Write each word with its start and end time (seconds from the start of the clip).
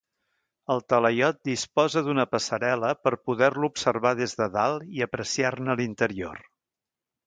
El 0.75 0.79
talaiot 0.93 1.37
disposa 1.49 2.03
d'una 2.09 2.25
passarel·la 2.33 2.91
per 3.03 3.15
poder-lo 3.29 3.71
observar 3.75 4.17
des 4.25 4.37
de 4.43 4.53
dalt 4.59 4.93
i 4.99 5.09
apreciar-ne 5.11 5.81
l'interior. 5.83 6.47